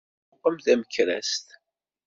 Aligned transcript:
Iwqem 0.35 0.57
tamekrast. 0.65 1.47